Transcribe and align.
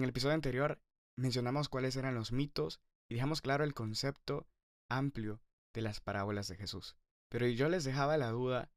En 0.00 0.04
el 0.04 0.10
episodio 0.10 0.34
anterior 0.34 0.80
mencionamos 1.18 1.68
cuáles 1.68 1.94
eran 1.94 2.14
los 2.14 2.32
mitos 2.32 2.80
y 3.10 3.16
dejamos 3.16 3.42
claro 3.42 3.64
el 3.64 3.74
concepto 3.74 4.48
amplio 4.88 5.42
de 5.74 5.82
las 5.82 6.00
parábolas 6.00 6.48
de 6.48 6.56
Jesús. 6.56 6.96
Pero 7.28 7.46
yo 7.46 7.68
les 7.68 7.84
dejaba 7.84 8.16
la 8.16 8.30
duda 8.30 8.70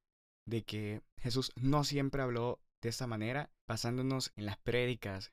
de 0.46 0.66
que 0.66 1.02
Jesús 1.18 1.54
no 1.56 1.86
siempre 1.86 2.22
habló 2.22 2.60
de 2.82 2.90
esta 2.90 3.08
manera, 3.08 3.50
basándonos 3.70 4.34
en 4.36 4.48
las 4.48 4.58
prédicas 4.58 5.32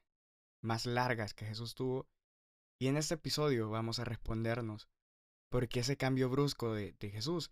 más 0.62 0.86
largas 0.86 1.34
que 1.34 1.44
Jesús 1.44 1.74
tuvo. 1.74 2.06
Y 2.78 2.86
en 2.86 2.96
este 2.96 3.14
episodio 3.14 3.68
vamos 3.68 3.98
a 3.98 4.04
respondernos 4.04 4.88
por 5.50 5.66
qué 5.66 5.80
ese 5.80 5.96
cambio 5.96 6.28
brusco 6.30 6.72
de, 6.72 6.92
de 7.00 7.10
Jesús. 7.10 7.50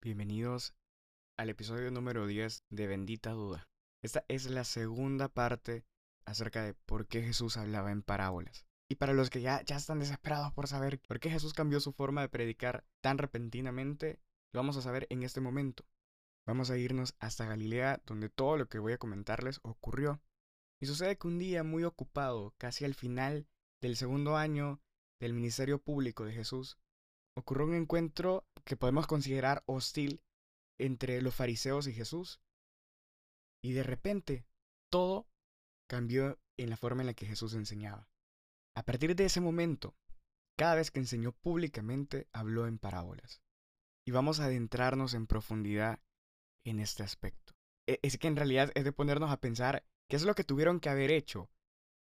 Bienvenidos 0.00 0.76
al 1.36 1.50
episodio 1.50 1.90
número 1.90 2.26
10 2.26 2.64
de 2.70 2.86
Bendita 2.86 3.30
Duda. 3.30 3.68
Esta 4.02 4.24
es 4.28 4.50
la 4.50 4.64
segunda 4.64 5.28
parte 5.28 5.84
acerca 6.24 6.62
de 6.62 6.74
por 6.74 7.06
qué 7.06 7.22
Jesús 7.22 7.56
hablaba 7.56 7.90
en 7.90 8.02
parábolas. 8.02 8.66
Y 8.88 8.96
para 8.96 9.14
los 9.14 9.30
que 9.30 9.40
ya, 9.40 9.62
ya 9.62 9.76
están 9.76 10.00
desesperados 10.00 10.52
por 10.52 10.68
saber 10.68 11.00
por 11.00 11.20
qué 11.20 11.30
Jesús 11.30 11.54
cambió 11.54 11.80
su 11.80 11.92
forma 11.92 12.20
de 12.20 12.28
predicar 12.28 12.84
tan 13.00 13.18
repentinamente, 13.18 14.20
lo 14.52 14.60
vamos 14.60 14.76
a 14.76 14.82
saber 14.82 15.06
en 15.10 15.22
este 15.22 15.40
momento. 15.40 15.84
Vamos 16.46 16.70
a 16.70 16.76
irnos 16.76 17.14
hasta 17.18 17.46
Galilea, 17.46 18.02
donde 18.04 18.28
todo 18.28 18.58
lo 18.58 18.68
que 18.68 18.78
voy 18.78 18.92
a 18.92 18.98
comentarles 18.98 19.60
ocurrió. 19.62 20.20
Y 20.80 20.86
sucede 20.86 21.16
que 21.16 21.28
un 21.28 21.38
día 21.38 21.62
muy 21.62 21.84
ocupado, 21.84 22.54
casi 22.58 22.84
al 22.84 22.94
final 22.94 23.46
del 23.80 23.96
segundo 23.96 24.36
año 24.36 24.80
del 25.20 25.32
ministerio 25.32 25.80
público 25.80 26.24
de 26.24 26.32
Jesús, 26.32 26.78
ocurrió 27.36 27.66
un 27.66 27.74
encuentro 27.74 28.44
que 28.64 28.76
podemos 28.76 29.06
considerar 29.06 29.62
hostil 29.66 30.20
entre 30.82 31.22
los 31.22 31.34
fariseos 31.34 31.86
y 31.86 31.92
Jesús. 31.92 32.40
Y 33.62 33.72
de 33.72 33.82
repente, 33.82 34.44
todo 34.90 35.28
cambió 35.88 36.38
en 36.58 36.70
la 36.70 36.76
forma 36.76 37.02
en 37.02 37.06
la 37.06 37.14
que 37.14 37.26
Jesús 37.26 37.54
enseñaba. 37.54 38.08
A 38.76 38.82
partir 38.84 39.14
de 39.14 39.24
ese 39.24 39.40
momento, 39.40 39.94
cada 40.58 40.74
vez 40.74 40.90
que 40.90 41.00
enseñó 41.00 41.32
públicamente, 41.32 42.28
habló 42.32 42.66
en 42.66 42.78
parábolas. 42.78 43.42
Y 44.06 44.10
vamos 44.10 44.40
a 44.40 44.46
adentrarnos 44.46 45.14
en 45.14 45.26
profundidad 45.26 46.00
en 46.64 46.80
este 46.80 47.02
aspecto. 47.02 47.52
E, 47.86 48.00
es 48.02 48.18
que 48.18 48.28
en 48.28 48.36
realidad 48.36 48.72
es 48.74 48.84
de 48.84 48.92
ponernos 48.92 49.30
a 49.30 49.40
pensar 49.40 49.84
qué 50.08 50.16
es 50.16 50.24
lo 50.24 50.34
que 50.34 50.44
tuvieron 50.44 50.80
que 50.80 50.88
haber 50.88 51.10
hecho 51.10 51.50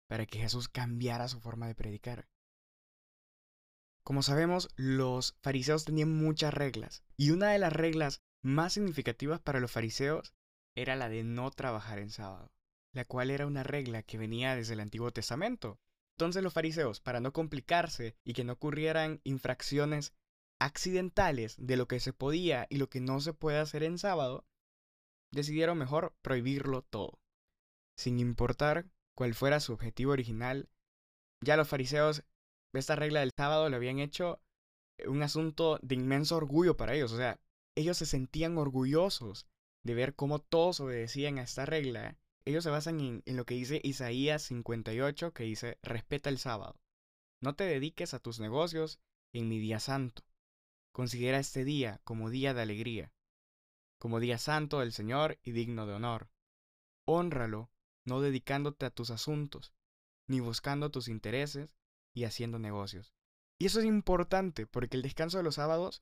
para 0.07 0.25
que 0.25 0.39
Jesús 0.39 0.67
cambiara 0.67 1.27
su 1.27 1.39
forma 1.39 1.67
de 1.67 1.75
predicar. 1.75 2.27
Como 4.03 4.21
sabemos, 4.21 4.69
los 4.75 5.35
fariseos 5.41 5.85
tenían 5.85 6.15
muchas 6.15 6.53
reglas, 6.53 7.03
y 7.17 7.31
una 7.31 7.49
de 7.51 7.59
las 7.59 7.73
reglas 7.73 8.21
más 8.45 8.73
significativas 8.73 9.41
para 9.41 9.59
los 9.59 9.71
fariseos 9.71 10.35
era 10.75 10.95
la 10.95 11.09
de 11.09 11.23
no 11.23 11.49
trabajar 11.49 11.97
en 11.97 12.11
sábado, 12.11 12.51
la 12.93 13.03
cual 13.03 13.31
era 13.31 13.47
una 13.47 13.63
regla 13.63 14.03
que 14.03 14.19
venía 14.19 14.55
desde 14.55 14.73
el 14.73 14.81
Antiguo 14.81 15.11
Testamento. 15.11 15.79
Entonces 16.15 16.43
los 16.43 16.53
fariseos, 16.53 17.01
para 17.01 17.19
no 17.19 17.33
complicarse 17.33 18.15
y 18.23 18.33
que 18.33 18.43
no 18.43 18.53
ocurrieran 18.53 19.19
infracciones 19.23 20.13
accidentales 20.59 21.55
de 21.57 21.75
lo 21.75 21.87
que 21.87 21.99
se 21.99 22.13
podía 22.13 22.67
y 22.69 22.77
lo 22.77 22.87
que 22.87 23.01
no 23.01 23.19
se 23.19 23.33
puede 23.33 23.57
hacer 23.57 23.81
en 23.81 23.97
sábado, 23.97 24.45
decidieron 25.31 25.79
mejor 25.79 26.15
prohibirlo 26.21 26.83
todo. 26.83 27.19
Sin 27.97 28.19
importar 28.19 28.85
cuál 29.15 29.33
fuera 29.33 29.59
su 29.59 29.73
objetivo 29.73 30.11
original, 30.11 30.69
ya 31.41 31.57
los 31.57 31.67
fariseos 31.67 32.23
esta 32.73 32.95
regla 32.95 33.21
del 33.21 33.31
sábado 33.35 33.69
lo 33.69 33.75
habían 33.75 33.97
hecho 33.97 34.39
un 35.07 35.23
asunto 35.23 35.79
de 35.81 35.95
inmenso 35.95 36.37
orgullo 36.37 36.77
para 36.77 36.93
ellos. 36.93 37.11
O 37.11 37.17
sea, 37.17 37.39
ellos 37.75 37.97
se 37.97 38.05
sentían 38.05 38.57
orgullosos 38.57 39.47
de 39.83 39.93
ver 39.93 40.15
cómo 40.15 40.39
todos 40.39 40.79
obedecían 40.79 41.37
a 41.37 41.43
esta 41.43 41.65
regla. 41.65 42.17
Ellos 42.45 42.63
se 42.63 42.69
basan 42.69 42.99
en, 43.25 43.35
lo 43.35 43.45
que 43.45 43.55
dice 43.55 43.81
Isaías 43.83 44.43
58, 44.43 45.33
que 45.33 45.43
dice, 45.43 45.77
respeta 45.83 46.29
el 46.29 46.39
sábado. 46.39 46.79
No 47.41 47.55
te 47.55 47.65
dediques 47.65 48.13
a 48.13 48.19
tus 48.19 48.39
negocios 48.39 48.99
en 49.33 49.49
mi 49.49 49.59
día 49.59 49.79
santo. 49.79 50.23
Considera 50.91 51.39
este 51.39 51.65
día 51.65 51.99
como 52.03 52.29
día 52.29 52.53
de 52.53 52.61
alegría, 52.61 53.13
como 53.99 54.19
día 54.19 54.37
santo 54.37 54.79
del 54.79 54.93
Señor 54.93 55.37
y 55.43 55.51
digno 55.51 55.85
de 55.85 55.93
honor. 55.93 56.29
Hónralo, 57.05 57.69
no 58.05 58.21
dedicándote 58.21 58.85
a 58.85 58.91
tus 58.91 59.09
asuntos, 59.09 59.73
ni 60.27 60.39
buscando 60.39 60.91
tus 60.91 61.07
intereses 61.07 61.75
y 62.13 62.23
haciendo 62.23 62.57
negocios. 62.57 63.13
Y 63.59 63.65
eso 63.65 63.79
es 63.79 63.85
importante 63.85 64.65
porque 64.65 64.97
el 64.97 65.03
descanso 65.03 65.37
de 65.37 65.43
los 65.43 65.55
sábados 65.55 66.01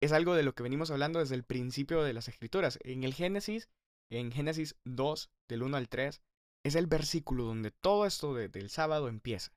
es 0.00 0.12
algo 0.12 0.34
de 0.34 0.42
lo 0.42 0.54
que 0.54 0.62
venimos 0.62 0.90
hablando 0.90 1.18
desde 1.18 1.34
el 1.34 1.44
principio 1.44 2.02
de 2.02 2.12
las 2.12 2.28
escrituras. 2.28 2.78
En 2.82 3.04
el 3.04 3.14
Génesis, 3.14 3.68
en 4.10 4.32
Génesis 4.32 4.76
2, 4.84 5.30
del 5.48 5.62
1 5.62 5.76
al 5.76 5.88
3, 5.88 6.20
es 6.64 6.74
el 6.74 6.86
versículo 6.86 7.44
donde 7.44 7.70
todo 7.70 8.06
esto 8.06 8.34
del 8.34 8.70
sábado 8.70 9.08
empieza. 9.08 9.52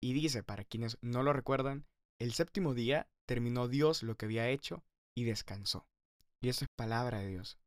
Y 0.00 0.12
dice, 0.12 0.42
para 0.42 0.64
quienes 0.64 0.98
no 1.00 1.22
lo 1.22 1.32
recuerdan, 1.32 1.86
el 2.20 2.32
séptimo 2.32 2.74
día 2.74 3.08
terminó 3.26 3.68
Dios 3.68 4.02
lo 4.02 4.16
que 4.16 4.26
había 4.26 4.48
hecho 4.48 4.84
y 5.14 5.24
descansó. 5.24 5.86
Y 6.40 6.48
eso 6.48 6.64
es 6.64 6.70
palabra 6.76 7.18
de 7.18 7.28
Dios. 7.28 7.58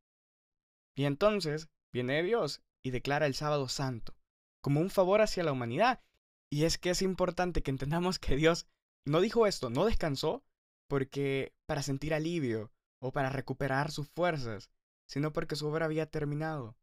Y 0.94 1.04
entonces 1.04 1.68
viene 1.92 2.22
Dios 2.22 2.62
y 2.82 2.90
declara 2.90 3.26
el 3.26 3.34
sábado 3.34 3.68
santo, 3.68 4.14
como 4.62 4.80
un 4.80 4.90
favor 4.90 5.20
hacia 5.20 5.44
la 5.44 5.52
humanidad. 5.52 6.02
Y 6.50 6.64
es 6.64 6.78
que 6.78 6.90
es 6.90 7.02
importante 7.02 7.62
que 7.62 7.70
entendamos 7.70 8.18
que 8.18 8.36
Dios 8.36 8.66
no 9.06 9.20
dijo 9.20 9.46
esto, 9.46 9.70
no 9.70 9.84
descansó 9.84 10.44
porque 10.92 11.54
para 11.64 11.82
sentir 11.82 12.12
alivio 12.12 12.70
o 13.00 13.12
para 13.12 13.30
recuperar 13.30 13.90
sus 13.90 14.10
fuerzas, 14.10 14.70
sino 15.08 15.32
porque 15.32 15.56
su 15.56 15.66
obra 15.66 15.86
había 15.86 16.10
terminado. 16.10 16.76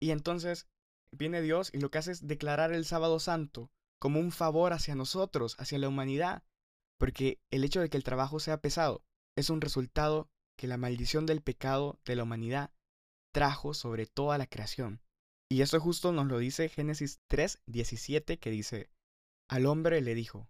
Y 0.00 0.10
entonces 0.10 0.66
viene 1.12 1.40
Dios 1.40 1.70
y 1.72 1.78
lo 1.78 1.88
que 1.88 1.98
hace 1.98 2.10
es 2.10 2.26
declarar 2.26 2.72
el 2.72 2.84
sábado 2.84 3.20
santo 3.20 3.70
como 4.00 4.18
un 4.18 4.32
favor 4.32 4.72
hacia 4.72 4.96
nosotros, 4.96 5.54
hacia 5.60 5.78
la 5.78 5.88
humanidad, 5.88 6.42
porque 6.98 7.40
el 7.52 7.62
hecho 7.62 7.80
de 7.80 7.90
que 7.90 7.96
el 7.96 8.02
trabajo 8.02 8.40
sea 8.40 8.60
pesado 8.60 9.04
es 9.36 9.50
un 9.50 9.60
resultado 9.60 10.28
que 10.58 10.66
la 10.66 10.76
maldición 10.76 11.24
del 11.24 11.42
pecado 11.42 12.00
de 12.04 12.16
la 12.16 12.24
humanidad 12.24 12.72
trajo 13.32 13.72
sobre 13.72 14.06
toda 14.06 14.36
la 14.36 14.48
creación. 14.48 15.00
Y 15.48 15.62
esto 15.62 15.78
justo 15.78 16.10
nos 16.10 16.26
lo 16.26 16.38
dice 16.38 16.68
Génesis 16.68 17.20
3, 17.28 17.62
17, 17.66 18.40
que 18.40 18.50
dice, 18.50 18.90
al 19.48 19.66
hombre 19.66 20.00
le 20.00 20.16
dijo, 20.16 20.48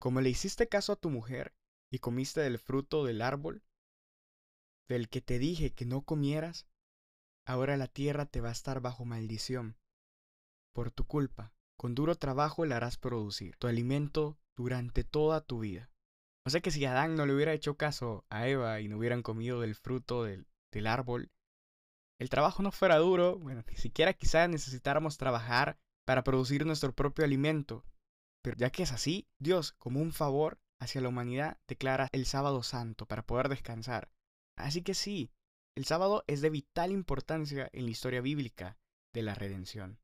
como 0.00 0.20
le 0.20 0.30
hiciste 0.30 0.66
caso 0.66 0.94
a 0.94 0.96
tu 0.96 1.10
mujer 1.10 1.54
y 1.90 1.98
comiste 1.98 2.40
del 2.40 2.58
fruto 2.58 3.04
del 3.04 3.22
árbol, 3.22 3.62
del 4.88 5.08
que 5.08 5.20
te 5.20 5.38
dije 5.38 5.72
que 5.72 5.84
no 5.84 6.02
comieras, 6.02 6.66
ahora 7.46 7.76
la 7.76 7.88
tierra 7.88 8.26
te 8.26 8.40
va 8.40 8.48
a 8.48 8.52
estar 8.52 8.80
bajo 8.80 9.04
maldición. 9.04 9.76
Por 10.74 10.90
tu 10.90 11.06
culpa, 11.06 11.52
con 11.76 11.94
duro 11.94 12.16
trabajo 12.16 12.64
la 12.64 12.76
harás 12.76 12.98
producir 12.98 13.56
tu 13.56 13.66
alimento 13.66 14.38
durante 14.56 15.04
toda 15.04 15.40
tu 15.40 15.60
vida. 15.60 15.90
O 16.46 16.50
sea 16.50 16.60
que 16.60 16.70
si 16.70 16.84
Adán 16.84 17.14
no 17.14 17.26
le 17.26 17.34
hubiera 17.34 17.52
hecho 17.52 17.76
caso 17.76 18.24
a 18.30 18.48
Eva 18.48 18.80
y 18.80 18.88
no 18.88 18.96
hubieran 18.98 19.22
comido 19.22 19.60
del 19.60 19.74
fruto 19.74 20.24
del, 20.24 20.46
árbol, 20.86 21.30
el 22.18 22.30
trabajo 22.30 22.62
no 22.62 22.70
fuera 22.72 22.96
duro, 22.96 23.38
bueno, 23.38 23.62
ni 23.68 23.76
siquiera 23.76 24.14
quizá 24.14 24.48
necesitáramos 24.48 25.18
trabajar 25.18 25.78
para 26.06 26.24
producir 26.24 26.64
nuestro 26.64 26.94
propio 26.94 27.24
alimento. 27.24 27.84
Pero 28.42 28.56
ya 28.56 28.70
que 28.70 28.82
es 28.82 28.92
así, 28.92 29.28
Dios, 29.38 29.72
como 29.72 30.00
un 30.00 30.12
favor, 30.12 30.58
hacia 30.80 31.00
la 31.00 31.08
humanidad 31.08 31.58
declara 31.66 32.08
el 32.12 32.26
sábado 32.26 32.62
santo 32.62 33.06
para 33.06 33.22
poder 33.22 33.48
descansar. 33.48 34.10
Así 34.56 34.82
que 34.82 34.94
sí, 34.94 35.30
el 35.76 35.84
sábado 35.84 36.24
es 36.26 36.40
de 36.40 36.50
vital 36.50 36.90
importancia 36.90 37.68
en 37.72 37.84
la 37.84 37.90
historia 37.90 38.20
bíblica 38.20 38.76
de 39.14 39.22
la 39.22 39.34
redención. 39.34 40.00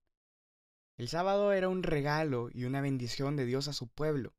El 0.97 1.09
sábado 1.09 1.53
era 1.53 1.69
un 1.69 1.83
regalo 1.83 2.49
y 2.53 2.65
una 2.65 2.81
bendición 2.81 3.37
de 3.37 3.47
Dios 3.47 3.67
a 3.67 3.73
su 3.73 3.89
pueblo, 3.89 4.35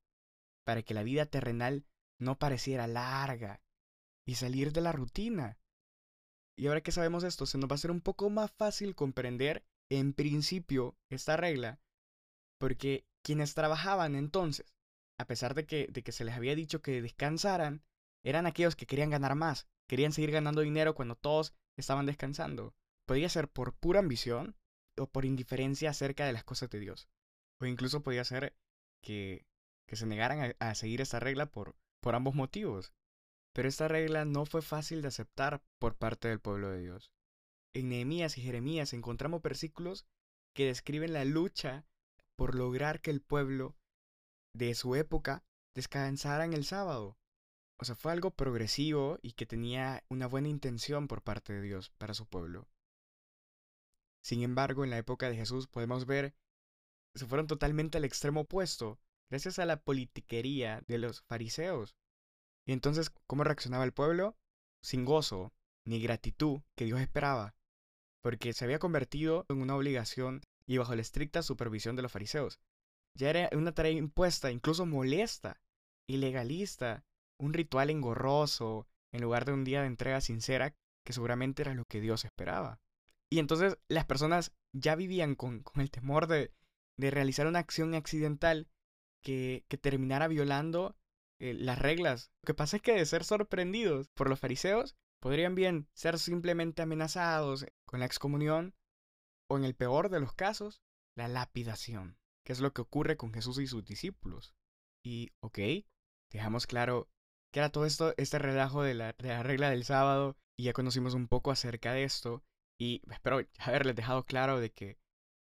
para 0.66 0.84
que 0.84 0.94
la 0.94 1.04
vida 1.04 1.26
terrenal 1.26 1.86
no 2.20 2.40
pareciera 2.40 2.88
larga 2.88 3.62
y 4.26 4.36
salir 4.36 4.72
de 4.72 4.82
la 4.82 4.94
rutina. 4.94 5.60
Y 6.58 6.68
ahora 6.68 6.82
que 6.82 6.94
sabemos 6.94 7.24
esto, 7.26 7.46
se 7.46 7.58
nos 7.58 7.70
va 7.70 7.76
a 7.76 7.80
ser 7.80 7.92
un 7.92 8.02
poco 8.02 8.30
más 8.30 8.52
fácil 8.52 8.96
comprender 8.96 9.66
en 9.90 10.14
principio 10.14 10.98
esta 11.10 11.36
regla, 11.36 11.82
porque 12.58 13.06
quienes 13.22 13.54
trabajaban 13.54 14.16
entonces 14.16 14.75
a 15.18 15.26
pesar 15.26 15.54
de 15.54 15.66
que, 15.66 15.88
de 15.88 16.04
que 16.04 16.12
se 16.12 16.26
les 16.26 16.36
había 16.36 16.56
dicho 16.56 16.82
que 16.82 17.02
descansaran, 17.02 17.84
eran 18.24 18.46
aquellos 18.46 18.76
que 18.76 18.88
querían 18.88 19.10
ganar 19.10 19.36
más, 19.36 19.68
querían 19.88 20.12
seguir 20.12 20.32
ganando 20.32 20.62
dinero 20.62 20.96
cuando 20.96 21.16
todos 21.16 21.54
estaban 21.78 22.06
descansando. 22.06 22.74
Podía 23.06 23.30
ser 23.30 23.50
por 23.50 23.76
pura 23.76 24.00
ambición 24.00 24.56
o 24.98 25.08
por 25.08 25.26
indiferencia 25.26 25.92
acerca 25.92 26.26
de 26.26 26.34
las 26.34 26.44
cosas 26.44 26.70
de 26.70 26.80
Dios. 26.80 27.08
O 27.62 27.66
incluso 27.66 28.02
podía 28.02 28.24
ser 28.24 28.56
que, 29.02 29.46
que 29.88 29.96
se 29.96 30.06
negaran 30.06 30.56
a, 30.60 30.76
seguir 30.76 31.02
esta 31.02 31.20
regla 31.20 31.46
por, 31.46 31.76
por 32.02 32.16
ambos 32.16 32.36
motivos. 32.36 32.94
Pero 33.54 33.70
esta 33.70 33.88
regla 33.88 34.26
no 34.26 34.46
fue 34.46 34.62
fácil 34.62 35.02
de 35.02 35.10
aceptar 35.10 35.64
por 35.80 35.96
parte 35.96 36.28
del 36.28 36.40
pueblo 36.40 36.70
de 36.70 36.80
Dios. 36.80 37.12
En 37.74 37.90
Nehemías 37.90 38.38
y 38.38 38.42
Jeremías 38.42 38.94
encontramos 38.94 39.42
versículos 39.42 40.06
que 40.54 40.66
describen 40.66 41.14
la 41.14 41.26
lucha 41.26 41.86
por 42.36 42.56
lograr 42.56 43.02
que 43.02 43.12
el 43.12 43.22
pueblo 43.22 43.76
de 44.56 44.74
su 44.74 44.96
época 44.96 45.44
descansaran 45.74 46.54
el 46.54 46.66
sábado. 46.66 47.18
O 47.78 47.84
sea, 47.84 47.96
fue 47.96 48.14
algo 48.14 48.32
progresivo 48.32 49.20
y 49.22 49.34
que 49.34 49.46
tenía 49.46 50.04
una 50.08 50.28
buena 50.28 50.48
intención 50.48 51.08
por 51.08 51.22
parte 51.22 51.54
de 51.54 51.62
Dios 51.62 51.92
para 51.98 52.14
su 52.14 52.26
pueblo. 52.26 52.70
Sin 54.22 54.44
embargo, 54.44 54.84
en 54.84 54.90
la 54.90 54.98
época 54.98 55.30
de 55.30 55.36
Jesús 55.36 55.68
podemos 55.68 56.06
ver, 56.06 56.34
se 57.16 57.26
fueron 57.26 57.48
totalmente 57.48 57.98
al 57.98 58.06
extremo 58.06 58.42
opuesto, 58.42 58.98
gracias 59.30 59.60
a 59.60 59.66
la 59.66 59.82
politiquería 59.82 60.82
de 60.88 61.00
los 61.00 61.22
fariseos. 61.24 61.96
Y 62.66 62.72
entonces, 62.72 63.12
¿cómo 63.28 63.44
reaccionaba 63.44 63.84
el 63.84 63.94
pueblo? 63.94 64.38
Sin 64.82 65.04
gozo 65.04 65.54
ni 65.84 66.02
gratitud 66.02 66.62
que 66.76 66.86
Dios 66.86 67.00
esperaba, 67.00 67.56
porque 68.22 68.54
se 68.54 68.66
había 68.66 68.80
convertido 68.80 69.46
en 69.50 69.62
una 69.62 69.76
obligación 69.76 70.42
y 70.66 70.78
bajo 70.78 70.96
la 70.96 71.02
estricta 71.02 71.44
supervisión 71.44 71.96
de 71.96 72.02
los 72.02 72.12
fariseos. 72.12 72.60
Ya 73.16 73.30
era 73.30 73.50
una 73.54 73.74
tarea 73.74 73.94
impuesta, 73.94 74.52
incluso 74.52 74.86
molesta, 74.86 75.62
ilegalista, 76.08 77.04
un 77.40 77.54
ritual 77.54 77.90
engorroso, 77.90 78.88
en 79.12 79.22
lugar 79.22 79.46
de 79.46 79.54
un 79.54 79.64
día 79.64 79.82
de 79.82 79.88
entrega 79.88 80.22
sincera, 80.22 80.76
que 81.06 81.14
seguramente 81.14 81.62
era 81.62 81.74
lo 81.74 81.86
que 81.86 82.02
Dios 82.02 82.26
esperaba. 82.26 82.80
Y 83.30 83.40
entonces 83.40 83.78
las 83.88 84.06
personas 84.06 84.54
ya 84.74 84.96
vivían 84.96 85.36
con, 85.36 85.64
el 85.76 85.92
temor 85.92 86.28
de, 86.28 86.52
realizar 86.98 87.48
una 87.48 87.60
acción 87.60 87.96
accidental 87.96 88.68
que, 89.22 89.66
que 89.68 89.78
terminara 89.78 90.28
violando 90.28 90.96
eh, 91.40 91.54
las 91.54 91.80
reglas. 91.80 92.32
Lo 92.42 92.48
que 92.48 92.54
pasa 92.54 92.78
es 92.78 92.82
que 92.82 92.94
de 92.94 93.06
ser 93.06 93.24
sorprendidos 93.24 94.10
por 94.10 94.30
los 94.30 94.40
fariseos, 94.40 94.96
podrían 95.20 95.56
bien 95.56 95.88
ser 95.94 96.20
simplemente 96.20 96.82
amenazados 96.82 97.66
con 97.86 98.00
la 98.00 98.06
excomunión 98.06 98.76
o 99.50 99.58
en 99.58 99.66
el 99.66 99.76
peor 99.76 100.10
de 100.10 100.20
los 100.20 100.34
casos, 100.34 100.82
la 101.16 101.28
lapidación, 101.28 102.18
que 102.46 102.54
es 102.54 102.60
lo 102.60 102.74
que 102.74 102.82
ocurre 102.82 103.18
con 103.18 103.34
Jesús 103.34 103.58
y 103.60 103.68
sus 103.68 103.84
discípulos. 103.84 104.54
Y, 105.04 105.32
ok, 105.42 105.60
dejamos 106.32 106.68
claro 106.68 107.10
que 107.52 107.60
era 107.60 107.72
todo 107.72 107.86
esto, 107.86 108.14
este 108.18 108.40
relajo 108.40 108.84
de 108.84 108.94
la, 108.94 109.14
de 109.14 109.30
la 109.30 109.44
regla 109.44 109.70
del 109.70 109.84
sábado, 109.84 110.38
y 110.58 110.66
ya 110.66 110.74
conocimos 110.74 111.14
un 111.14 111.28
poco 111.28 111.52
acerca 111.52 111.94
de 111.94 112.04
esto, 112.04 112.44
y 112.80 113.02
espero 113.12 113.40
haberles 113.60 113.96
dejado 113.96 114.24
claro 114.26 114.60
de 114.60 114.72
que 114.72 114.98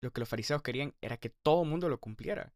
lo 0.02 0.12
que 0.12 0.20
los 0.20 0.28
fariseos 0.28 0.62
querían 0.62 0.94
era 1.00 1.18
que 1.18 1.30
todo 1.30 1.62
el 1.62 1.68
mundo 1.68 1.88
lo 1.88 2.00
cumpliera. 2.00 2.54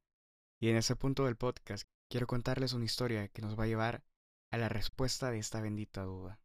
Y 0.61 0.71
en 0.71 0.77
ese 0.77 0.97
punto 0.97 1.27
del 1.27 1.37
podcast 1.37 1.87
quiero 2.11 2.27
contarles 2.27 2.73
una 2.73 2.87
historia 2.87 3.29
que 3.29 3.43
nos 3.43 3.59
va 3.59 3.65
a 3.65 3.67
llevar 3.67 4.03
a 4.51 4.57
la 4.57 4.69
respuesta 4.69 5.31
de 5.31 5.39
esta 5.39 5.61
bendita 5.61 6.03
duda. 6.05 6.41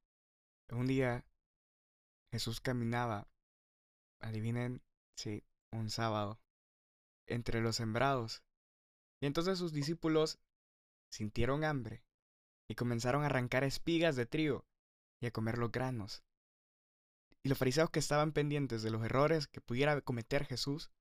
Un 0.71 0.87
día 0.87 1.25
Jesús 2.31 2.59
caminaba, 2.59 3.27
adivinen, 4.21 4.81
sí, 5.17 5.43
un 5.71 5.89
sábado, 5.89 6.39
entre 7.29 7.61
los 7.61 7.77
sembrados. 7.77 8.43
Y 9.21 9.25
entonces 9.25 9.57
sus 9.57 9.73
discípulos 9.73 10.39
sintieron 11.11 11.63
hambre 11.63 12.03
y 12.67 12.75
comenzaron 12.75 13.23
a 13.23 13.27
arrancar 13.27 13.63
espigas 13.63 14.15
de 14.15 14.25
trigo 14.25 14.65
y 15.19 15.25
a 15.27 15.31
comer 15.31 15.57
los 15.57 15.71
granos. 15.71 16.23
Y 17.43 17.49
los 17.49 17.57
fariseos 17.57 17.89
que 17.89 17.99
estaban 17.99 18.33
pendientes 18.33 18.83
de 18.83 18.91
los 18.91 19.03
errores 19.03 19.47
que 19.47 19.61
pudiera 19.61 19.99
cometer 20.01 20.45
Jesús, 20.45 20.91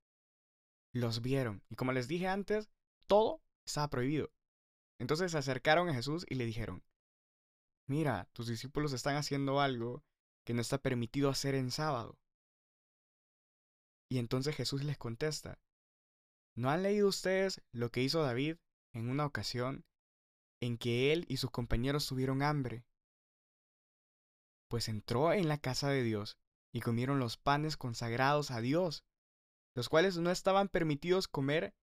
los 0.92 1.20
vieron. 1.20 1.62
Y 1.68 1.76
como 1.76 1.92
les 1.92 2.08
dije 2.08 2.28
antes, 2.28 2.70
todo 3.06 3.42
estaba 3.66 3.90
prohibido. 3.90 4.30
Entonces 4.98 5.32
se 5.32 5.38
acercaron 5.38 5.88
a 5.88 5.94
Jesús 5.94 6.24
y 6.28 6.36
le 6.36 6.46
dijeron, 6.46 6.84
mira, 7.86 8.28
tus 8.32 8.46
discípulos 8.46 8.92
están 8.92 9.16
haciendo 9.16 9.60
algo 9.60 10.04
que 10.44 10.54
no 10.54 10.60
está 10.60 10.78
permitido 10.78 11.28
hacer 11.28 11.54
en 11.54 11.70
sábado. 11.70 12.18
Y 14.08 14.18
entonces 14.18 14.56
Jesús 14.56 14.84
les 14.84 14.96
contesta, 14.96 15.58
¿no 16.58 16.70
han 16.70 16.82
leído 16.82 17.06
ustedes 17.06 17.62
lo 17.70 17.92
que 17.92 18.02
hizo 18.02 18.20
David 18.20 18.56
en 18.92 19.08
una 19.08 19.24
ocasión 19.24 19.84
en 20.60 20.76
que 20.76 21.12
él 21.12 21.24
y 21.28 21.36
sus 21.36 21.52
compañeros 21.52 22.08
tuvieron 22.08 22.42
hambre 22.42 22.84
pues 24.66 24.88
entró 24.88 25.32
en 25.32 25.46
la 25.46 25.58
casa 25.58 25.88
de 25.88 26.02
Dios 26.02 26.36
y 26.72 26.80
comieron 26.80 27.20
los 27.20 27.36
panes 27.36 27.76
consagrados 27.76 28.50
a 28.50 28.60
Dios, 28.60 29.04
los 29.74 29.88
cuales 29.88 30.18
no 30.18 30.32
estaban 30.32 30.68
permitidos 30.68 31.28
comer 31.28 31.74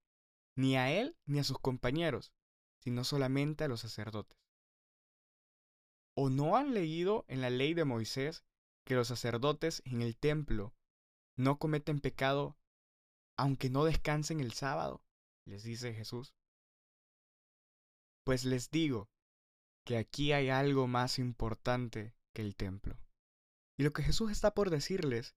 ni 0.57 0.75
a 0.75 0.91
él 0.91 1.17
ni 1.25 1.39
a 1.39 1.45
sus 1.45 1.57
compañeros, 1.57 2.33
sino 2.79 3.05
solamente 3.05 3.63
a 3.63 3.67
los 3.69 3.79
sacerdotes. 3.79 4.37
¿O 6.15 6.29
no 6.29 6.57
han 6.57 6.73
leído 6.73 7.23
en 7.29 7.39
la 7.39 7.49
ley 7.49 7.73
de 7.73 7.85
Moisés 7.85 8.43
que 8.83 8.95
los 8.95 9.07
sacerdotes 9.07 9.81
en 9.85 10.01
el 10.01 10.17
templo 10.17 10.75
no 11.37 11.59
cometen 11.59 12.01
pecado 12.01 12.57
aunque 13.37 13.69
no 13.69 13.85
descansen 13.85 14.39
el 14.39 14.53
sábado? 14.53 15.01
les 15.45 15.63
dice 15.63 15.93
Jesús. 15.93 16.33
Pues 18.23 18.45
les 18.45 18.71
digo 18.71 19.09
que 19.85 19.97
aquí 19.97 20.31
hay 20.31 20.49
algo 20.49 20.87
más 20.87 21.19
importante 21.19 22.15
el 22.41 22.55
templo. 22.55 22.97
Y 23.77 23.83
lo 23.83 23.91
que 23.91 24.03
Jesús 24.03 24.31
está 24.31 24.53
por 24.53 24.69
decirles 24.69 25.35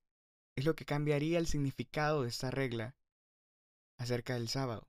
es 0.56 0.64
lo 0.64 0.74
que 0.74 0.84
cambiaría 0.84 1.38
el 1.38 1.46
significado 1.46 2.22
de 2.22 2.28
esta 2.28 2.50
regla 2.50 2.96
acerca 3.98 4.34
del 4.34 4.48
sábado. 4.48 4.88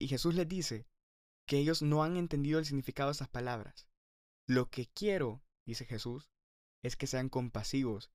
Y 0.00 0.08
Jesús 0.08 0.34
les 0.34 0.48
dice 0.48 0.86
que 1.46 1.58
ellos 1.58 1.82
no 1.82 2.04
han 2.04 2.16
entendido 2.16 2.58
el 2.58 2.66
significado 2.66 3.08
de 3.08 3.12
estas 3.12 3.28
palabras. 3.28 3.88
Lo 4.46 4.70
que 4.70 4.86
quiero, 4.86 5.42
dice 5.66 5.84
Jesús, 5.84 6.30
es 6.82 6.96
que 6.96 7.06
sean 7.06 7.28
compasivos 7.28 8.10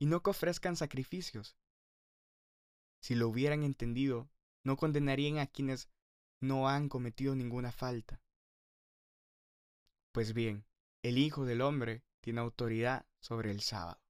y 0.00 0.06
no 0.06 0.22
que 0.22 0.30
ofrezcan 0.30 0.76
sacrificios. 0.76 1.56
Si 3.00 3.14
lo 3.14 3.28
hubieran 3.28 3.62
entendido, 3.62 4.28
no 4.64 4.76
condenarían 4.76 5.38
a 5.38 5.46
quienes 5.46 5.88
no 6.40 6.68
han 6.68 6.88
cometido 6.88 7.34
ninguna 7.34 7.72
falta. 7.72 8.20
Pues 10.12 10.34
bien, 10.34 10.64
el 11.02 11.18
Hijo 11.18 11.44
del 11.44 11.60
Hombre 11.60 12.02
tiene 12.20 12.40
autoridad 12.40 13.06
sobre 13.20 13.50
el 13.50 13.60
sábado. 13.60 14.00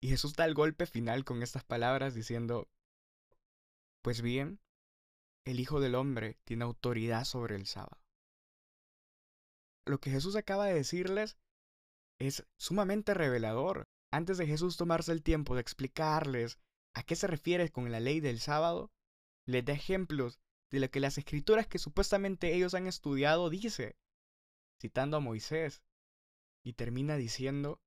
Y 0.00 0.08
Jesús 0.08 0.34
da 0.34 0.44
el 0.44 0.54
golpe 0.54 0.86
final 0.86 1.24
con 1.24 1.42
estas 1.42 1.64
palabras 1.64 2.14
diciendo, 2.14 2.68
pues 4.02 4.22
bien, 4.22 4.60
el 5.44 5.60
Hijo 5.60 5.80
del 5.80 5.94
Hombre 5.94 6.38
tiene 6.44 6.64
autoridad 6.64 7.24
sobre 7.24 7.56
el 7.56 7.66
sábado. 7.66 8.02
Lo 9.84 10.00
que 10.00 10.10
Jesús 10.10 10.36
acaba 10.36 10.66
de 10.66 10.74
decirles 10.74 11.36
es 12.18 12.46
sumamente 12.56 13.14
revelador. 13.14 13.88
Antes 14.12 14.38
de 14.38 14.46
Jesús 14.46 14.76
tomarse 14.76 15.12
el 15.12 15.22
tiempo 15.22 15.54
de 15.54 15.60
explicarles 15.60 16.58
a 16.96 17.02
qué 17.02 17.14
se 17.14 17.26
refiere 17.26 17.70
con 17.70 17.92
la 17.92 18.00
ley 18.00 18.20
del 18.20 18.40
sábado, 18.40 18.90
les 19.44 19.62
da 19.66 19.74
ejemplos 19.74 20.40
de 20.70 20.80
lo 20.80 20.90
que 20.90 20.98
las 20.98 21.18
escrituras 21.18 21.66
que 21.66 21.78
supuestamente 21.78 22.54
ellos 22.54 22.72
han 22.72 22.86
estudiado 22.86 23.50
dice, 23.50 23.98
citando 24.80 25.18
a 25.18 25.20
Moisés, 25.20 25.82
y 26.64 26.72
termina 26.72 27.16
diciendo 27.16 27.82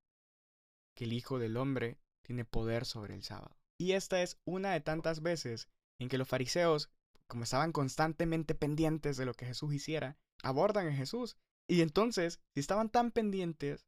que 0.95 1.05
el 1.05 1.13
Hijo 1.13 1.39
del 1.39 1.57
Hombre 1.57 1.97
tiene 2.21 2.45
poder 2.45 2.85
sobre 2.85 3.15
el 3.15 3.23
sábado. 3.23 3.57
Y 3.79 3.93
esta 3.93 4.21
es 4.21 4.37
una 4.45 4.73
de 4.73 4.81
tantas 4.81 5.23
veces 5.23 5.67
en 5.97 6.07
que 6.07 6.19
los 6.19 6.27
fariseos, 6.27 6.91
como 7.25 7.45
estaban 7.45 7.71
constantemente 7.71 8.53
pendientes 8.53 9.17
de 9.17 9.25
lo 9.25 9.33
que 9.33 9.47
Jesús 9.47 9.73
hiciera, 9.73 10.19
abordan 10.43 10.87
a 10.87 10.95
Jesús. 10.95 11.35
Y 11.67 11.81
entonces, 11.81 12.39
si 12.53 12.59
estaban 12.59 12.91
tan 12.91 13.09
pendientes, 13.09 13.87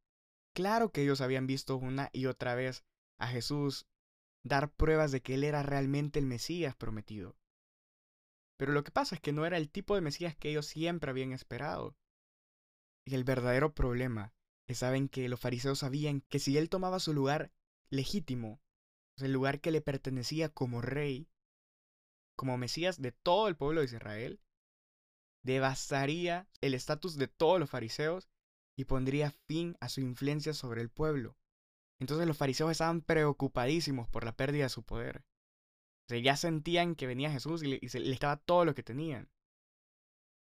claro 0.55 0.91
que 0.91 1.03
ellos 1.03 1.21
habían 1.21 1.45
visto 1.45 1.77
una 1.77 2.09
y 2.11 2.25
otra 2.25 2.55
vez 2.55 2.83
a 3.19 3.27
Jesús 3.27 3.85
dar 4.43 4.71
pruebas 4.71 5.11
de 5.11 5.21
que 5.21 5.35
él 5.35 5.43
era 5.43 5.63
realmente 5.63 6.19
el 6.19 6.25
Mesías 6.25 6.75
prometido. 6.75 7.37
Pero 8.57 8.73
lo 8.73 8.83
que 8.83 8.91
pasa 8.91 9.15
es 9.15 9.21
que 9.21 9.33
no 9.33 9.45
era 9.45 9.57
el 9.57 9.69
tipo 9.69 9.95
de 9.95 10.01
Mesías 10.01 10.35
que 10.35 10.49
ellos 10.49 10.67
siempre 10.67 11.09
habían 11.09 11.31
esperado. 11.31 11.95
Y 13.05 13.15
el 13.15 13.23
verdadero 13.23 13.73
problema 13.73 14.33
saben 14.75 15.09
que 15.09 15.29
los 15.29 15.39
fariseos 15.39 15.79
sabían 15.79 16.21
que 16.21 16.39
si 16.39 16.57
él 16.57 16.69
tomaba 16.69 16.99
su 16.99 17.13
lugar 17.13 17.51
legítimo, 17.89 18.61
el 19.17 19.33
lugar 19.33 19.59
que 19.59 19.71
le 19.71 19.81
pertenecía 19.81 20.49
como 20.49 20.81
rey, 20.81 21.29
como 22.35 22.57
Mesías 22.57 23.01
de 23.01 23.11
todo 23.11 23.47
el 23.47 23.55
pueblo 23.55 23.81
de 23.81 23.85
Israel, 23.85 24.41
devastaría 25.43 26.47
el 26.61 26.73
estatus 26.73 27.17
de 27.17 27.27
todos 27.27 27.59
los 27.59 27.69
fariseos 27.69 28.29
y 28.75 28.85
pondría 28.85 29.31
fin 29.31 29.77
a 29.79 29.89
su 29.89 30.01
influencia 30.01 30.53
sobre 30.53 30.81
el 30.81 30.89
pueblo. 30.89 31.37
Entonces 32.01 32.27
los 32.27 32.35
fariseos 32.35 32.71
estaban 32.71 33.01
preocupadísimos 33.01 34.09
por 34.09 34.25
la 34.25 34.35
pérdida 34.35 34.63
de 34.63 34.69
su 34.69 34.81
poder. 34.81 35.23
O 36.09 36.15
ya 36.15 36.35
sentían 36.35 36.95
que 36.95 37.05
venía 37.05 37.31
Jesús 37.31 37.61
y 37.61 37.67
le, 37.67 37.79
y 37.79 37.87
le 37.87 38.11
estaba 38.11 38.37
todo 38.37 38.65
lo 38.65 38.73
que 38.73 38.81
tenían. 38.81 39.29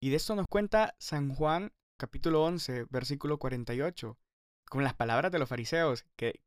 Y 0.00 0.08
de 0.08 0.16
esto 0.16 0.34
nos 0.34 0.46
cuenta 0.48 0.96
San 0.98 1.34
Juan 1.34 1.70
capítulo 1.98 2.42
11, 2.42 2.86
versículo 2.88 3.38
48, 3.38 4.18
con 4.64 4.82
las 4.82 4.94
palabras 4.94 5.30
de 5.30 5.38
los 5.38 5.48
fariseos, 5.48 6.06
que, 6.16 6.42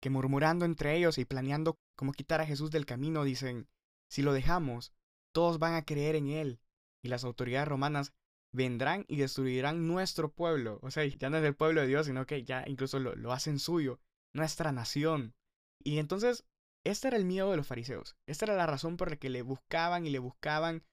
que 0.00 0.08
murmurando 0.08 0.64
entre 0.64 0.96
ellos 0.96 1.18
y 1.18 1.26
planeando 1.26 1.78
cómo 1.94 2.12
quitar 2.12 2.40
a 2.40 2.46
Jesús 2.46 2.70
del 2.70 2.86
camino, 2.86 3.24
dicen, 3.24 3.68
si 4.08 4.22
lo 4.22 4.32
dejamos, 4.32 4.92
todos 5.32 5.58
van 5.58 5.74
a 5.74 5.84
creer 5.84 6.16
en 6.16 6.28
él, 6.28 6.60
y 7.02 7.08
las 7.08 7.24
autoridades 7.24 7.68
romanas 7.68 8.14
vendrán 8.52 9.04
y 9.06 9.18
destruirán 9.18 9.86
nuestro 9.86 10.32
pueblo. 10.32 10.80
O 10.82 10.90
sea, 10.90 11.04
ya 11.04 11.28
no 11.28 11.36
es 11.36 11.44
el 11.44 11.54
pueblo 11.54 11.82
de 11.82 11.86
Dios, 11.86 12.06
sino 12.06 12.26
que 12.26 12.42
ya 12.42 12.64
incluso 12.66 12.98
lo, 12.98 13.14
lo 13.14 13.32
hacen 13.32 13.58
suyo, 13.58 14.00
nuestra 14.36 14.72
nación. 14.72 15.34
Y 15.82 15.98
entonces, 15.98 16.44
este 16.84 17.08
era 17.08 17.16
el 17.16 17.24
miedo 17.24 17.50
de 17.50 17.56
los 17.56 17.66
fariseos. 17.66 18.16
Esta 18.26 18.44
era 18.44 18.54
la 18.54 18.66
razón 18.66 18.96
por 18.96 19.10
la 19.10 19.16
que 19.16 19.30
le 19.30 19.42
buscaban 19.42 20.06
y 20.06 20.10
le 20.10 20.18
buscaban 20.18 20.84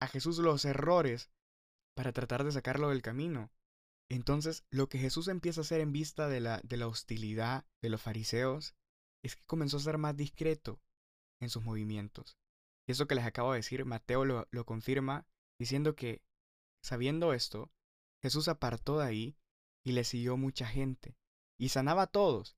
a 0.00 0.08
Jesús 0.08 0.38
los 0.38 0.64
errores 0.64 1.30
para 1.96 2.12
tratar 2.12 2.44
de 2.44 2.52
sacarlo 2.52 2.90
del 2.90 3.02
camino. 3.02 3.50
Entonces, 4.10 4.64
lo 4.70 4.88
que 4.88 4.98
Jesús 4.98 5.28
empieza 5.28 5.60
a 5.60 5.62
hacer 5.62 5.80
en 5.80 5.92
vista 5.92 6.28
de 6.28 6.40
la, 6.40 6.60
de 6.64 6.76
la 6.76 6.86
hostilidad 6.86 7.64
de 7.80 7.88
los 7.88 8.02
fariseos 8.02 8.74
es 9.24 9.36
que 9.36 9.44
comenzó 9.46 9.78
a 9.78 9.80
ser 9.80 9.98
más 9.98 10.16
discreto 10.16 10.80
en 11.40 11.48
sus 11.48 11.64
movimientos. 11.64 12.36
Y 12.86 12.92
eso 12.92 13.06
que 13.06 13.14
les 13.14 13.24
acabo 13.24 13.52
de 13.52 13.58
decir, 13.58 13.84
Mateo 13.84 14.24
lo, 14.24 14.48
lo 14.50 14.66
confirma 14.66 15.26
diciendo 15.58 15.94
que, 15.94 16.20
sabiendo 16.84 17.32
esto, 17.32 17.70
Jesús 18.22 18.48
apartó 18.48 18.98
de 18.98 19.06
ahí 19.06 19.36
y 19.84 19.92
le 19.92 20.04
siguió 20.04 20.36
mucha 20.36 20.66
gente, 20.66 21.16
y 21.58 21.68
sanaba 21.70 22.02
a 22.02 22.06
todos, 22.06 22.56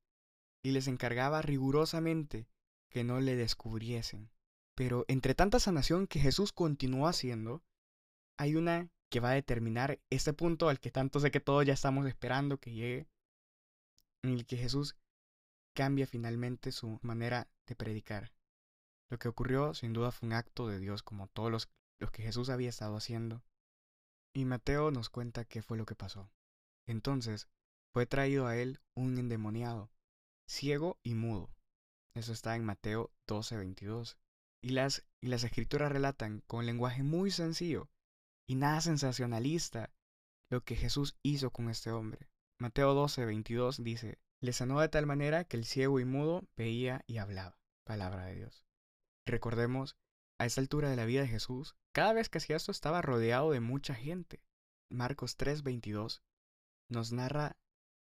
y 0.64 0.72
les 0.72 0.88
encargaba 0.88 1.42
rigurosamente 1.42 2.48
que 2.90 3.04
no 3.04 3.20
le 3.20 3.36
descubriesen. 3.36 4.30
Pero 4.74 5.04
entre 5.06 5.34
tanta 5.34 5.60
sanación 5.60 6.06
que 6.06 6.18
Jesús 6.18 6.52
continuó 6.52 7.06
haciendo, 7.06 7.62
hay 8.38 8.56
una 8.56 8.90
que 9.10 9.20
va 9.20 9.30
a 9.30 9.34
determinar 9.34 10.00
este 10.10 10.32
punto 10.32 10.68
al 10.68 10.80
que 10.80 10.90
tanto 10.90 11.20
sé 11.20 11.30
que 11.30 11.38
todos 11.38 11.64
ya 11.64 11.74
estamos 11.74 12.06
esperando 12.06 12.58
que 12.58 12.72
llegue, 12.72 13.06
en 14.24 14.30
el 14.30 14.46
que 14.46 14.56
Jesús 14.56 14.96
cambia 15.74 16.06
finalmente 16.06 16.72
su 16.72 16.98
manera 17.02 17.46
de 17.66 17.76
predicar. 17.76 18.32
Lo 19.10 19.18
que 19.18 19.28
ocurrió 19.28 19.74
sin 19.74 19.92
duda 19.92 20.10
fue 20.10 20.28
un 20.28 20.32
acto 20.32 20.66
de 20.66 20.78
Dios 20.78 21.02
como 21.02 21.28
todos 21.28 21.52
los, 21.52 21.68
los 22.00 22.10
que 22.10 22.22
Jesús 22.22 22.48
había 22.48 22.70
estado 22.70 22.96
haciendo. 22.96 23.44
Y 24.32 24.46
Mateo 24.46 24.90
nos 24.90 25.10
cuenta 25.10 25.44
qué 25.44 25.62
fue 25.62 25.76
lo 25.76 25.84
que 25.84 25.94
pasó. 25.94 26.32
Entonces 26.86 27.48
fue 27.92 28.06
traído 28.06 28.46
a 28.46 28.56
él 28.56 28.80
un 28.94 29.18
endemoniado, 29.18 29.90
ciego 30.48 30.98
y 31.02 31.14
mudo. 31.14 31.50
Eso 32.14 32.32
está 32.32 32.56
en 32.56 32.64
Mateo 32.64 33.10
12:22. 33.26 34.16
Y 34.62 34.70
las, 34.70 35.04
y 35.20 35.28
las 35.28 35.44
escrituras 35.44 35.92
relatan 35.92 36.42
con 36.46 36.64
lenguaje 36.64 37.02
muy 37.02 37.30
sencillo 37.30 37.90
y 38.46 38.54
nada 38.54 38.80
sensacionalista 38.80 39.90
lo 40.50 40.62
que 40.62 40.76
Jesús 40.76 41.16
hizo 41.22 41.50
con 41.50 41.68
este 41.68 41.90
hombre. 41.90 42.28
Mateo 42.60 42.94
12:22 42.94 43.82
dice, 43.82 44.18
le 44.40 44.52
sanó 44.52 44.80
de 44.80 44.88
tal 44.88 45.06
manera 45.06 45.44
que 45.44 45.56
el 45.56 45.64
ciego 45.64 46.00
y 46.00 46.04
mudo 46.04 46.46
veía 46.56 47.02
y 47.06 47.18
hablaba. 47.18 47.58
Palabra 47.84 48.26
de 48.26 48.36
Dios. 48.36 48.64
Recordemos, 49.26 49.96
a 50.38 50.46
esta 50.46 50.60
altura 50.60 50.90
de 50.90 50.96
la 50.96 51.06
vida 51.06 51.22
de 51.22 51.28
Jesús, 51.28 51.76
cada 51.92 52.12
vez 52.12 52.28
que 52.28 52.38
hacía 52.38 52.56
esto 52.56 52.72
estaba 52.72 53.02
rodeado 53.02 53.50
de 53.52 53.60
mucha 53.60 53.94
gente. 53.94 54.42
Marcos 54.90 55.36
3:22 55.36 56.22
nos 56.90 57.12
narra 57.12 57.56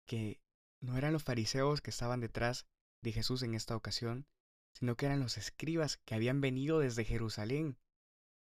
que 0.06 0.40
no 0.82 0.98
eran 0.98 1.12
los 1.12 1.22
fariseos 1.22 1.80
que 1.80 1.90
estaban 1.90 2.20
detrás 2.20 2.66
de 3.02 3.12
Jesús 3.12 3.42
en 3.42 3.54
esta 3.54 3.76
ocasión, 3.76 4.26
sino 4.74 4.96
que 4.96 5.06
eran 5.06 5.20
los 5.20 5.38
escribas 5.38 5.98
que 6.04 6.14
habían 6.14 6.40
venido 6.40 6.80
desde 6.80 7.04
Jerusalén. 7.04 7.78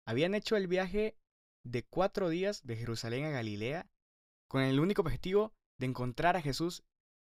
Habían 0.06 0.36
hecho 0.36 0.56
el 0.56 0.68
viaje 0.68 1.18
de 1.64 1.84
cuatro 1.84 2.30
días 2.30 2.66
de 2.66 2.78
Jerusalén 2.78 3.26
a 3.26 3.30
Galilea 3.30 3.90
con 4.48 4.62
el 4.62 4.80
único 4.80 5.02
objetivo 5.02 5.54
de 5.78 5.88
encontrar 5.88 6.36
a 6.36 6.42
Jesús 6.42 6.84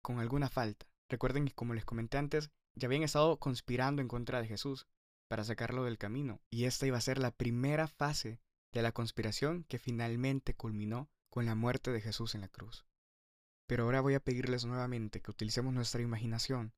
con 0.03 0.21
alguna 0.21 0.49
falta. 0.49 0.87
Recuerden 1.09 1.47
que, 1.47 1.55
como 1.55 1.75
les 1.75 1.85
comenté 1.85 2.19
antes, 2.19 2.51
ya 2.75 2.87
habían 2.87 3.03
estado 3.03 3.39
conspirando 3.39 4.03
en 4.03 4.09
contra 4.09 4.41
de 4.41 4.49
Jesús 4.49 4.87
para 5.29 5.45
sacarlo 5.45 5.85
del 5.85 5.99
camino, 5.99 6.41
y 6.51 6.65
esta 6.65 6.87
iba 6.87 6.99
a 6.99 7.03
ser 7.03 7.19
la 7.19 7.31
primera 7.31 7.87
fase 7.87 8.41
de 8.73 8.83
la 8.83 8.93
conspiración 8.93 9.65
que 9.65 9.79
finalmente 9.79 10.55
culminó 10.55 11.11
con 11.31 11.47
la 11.47 11.55
muerte 11.55 11.91
de 11.91 12.01
Jesús 12.01 12.35
en 12.35 12.43
la 12.43 12.49
cruz. 12.49 12.85
Pero 13.67 13.85
ahora 13.85 14.01
voy 14.01 14.15
a 14.15 14.21
pedirles 14.21 14.65
nuevamente 14.65 15.21
que 15.21 15.31
utilicemos 15.31 15.73
nuestra 15.73 16.03
imaginación. 16.03 16.73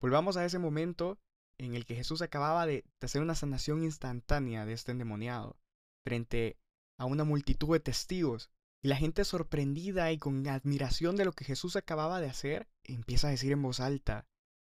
Volvamos 0.00 0.36
a 0.36 0.44
ese 0.44 0.58
momento 0.58 1.18
en 1.58 1.74
el 1.74 1.84
que 1.84 1.96
Jesús 1.96 2.22
acababa 2.22 2.66
de 2.66 2.84
hacer 3.00 3.20
una 3.20 3.34
sanación 3.34 3.82
instantánea 3.82 4.64
de 4.64 4.72
este 4.72 4.92
endemoniado, 4.92 5.56
frente 6.04 6.56
a 6.98 7.04
una 7.04 7.24
multitud 7.24 7.72
de 7.72 7.80
testigos, 7.80 8.50
y 8.82 8.88
la 8.88 8.96
gente 8.96 9.24
sorprendida 9.24 10.12
y 10.12 10.18
con 10.18 10.46
admiración 10.46 11.16
de 11.16 11.24
lo 11.24 11.32
que 11.32 11.44
Jesús 11.44 11.74
acababa 11.74 12.20
de 12.20 12.28
hacer, 12.28 12.68
empieza 12.84 13.26
a 13.28 13.30
decir 13.30 13.52
en 13.52 13.62
voz 13.62 13.80
alta, 13.80 14.26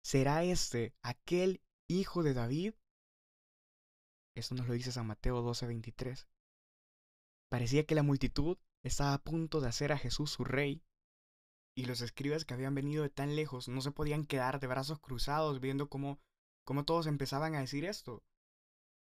¿será 0.03 0.43
este 0.43 0.93
aquel 1.03 1.63
hijo 1.89 2.23
de 2.25 2.35
David? 2.35 2.75
Esto 4.35 4.55
nos 4.55 4.67
lo 4.67 4.75
dice 4.75 4.91
San 4.91 5.07
Mateo 5.07 5.43
12:23. 5.43 6.27
Parecía 7.49 7.85
que 7.85 7.95
la 7.95 8.03
multitud 8.03 8.59
estaba 8.83 9.15
a 9.15 9.23
punto 9.23 9.61
de 9.61 9.69
hacer 9.69 9.93
a 9.93 9.99
Jesús 9.99 10.31
su 10.31 10.45
rey, 10.45 10.83
y 11.75 11.87
los 11.87 12.01
escribas 12.01 12.45
que 12.45 12.55
habían 12.55 12.75
venido 12.75 13.03
de 13.03 13.11
tan 13.11 13.35
lejos 13.35 13.69
no 13.69 13.81
se 13.81 13.93
podían 13.93 14.27
quedar 14.27 14.61
de 14.61 14.67
brazos 14.67 14.99
cruzados 15.01 15.61
viendo 15.61 15.89
cómo, 15.89 16.21
cómo 16.65 16.85
todos 16.85 17.07
empezaban 17.07 17.55
a 17.55 17.61
decir 17.61 17.85
esto. 17.85 18.23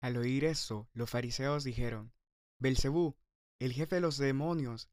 Al 0.01 0.17
oír 0.17 0.45
esto, 0.45 0.89
los 0.93 1.11
fariseos 1.11 1.65
dijeron, 1.65 2.13
Belcebú, 2.59 3.17
el 3.59 3.73
jefe 3.73 3.97
de 3.97 4.01
los 4.01 4.19
demonios, 4.19 4.89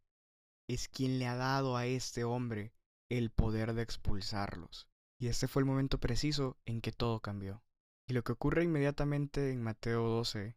es 0.67 0.87
quien 0.87 1.19
le 1.19 1.27
ha 1.27 1.35
dado 1.35 1.77
a 1.77 1.85
este 1.85 2.23
hombre 2.23 2.73
el 3.09 3.31
poder 3.31 3.73
de 3.73 3.81
expulsarlos. 3.81 4.87
Y 5.19 5.27
este 5.27 5.47
fue 5.47 5.61
el 5.61 5.65
momento 5.65 5.99
preciso 5.99 6.57
en 6.65 6.81
que 6.81 6.91
todo 6.91 7.21
cambió. 7.21 7.63
Y 8.07 8.13
lo 8.13 8.23
que 8.23 8.31
ocurre 8.31 8.63
inmediatamente 8.63 9.51
en 9.51 9.61
Mateo 9.61 10.07
12 10.07 10.55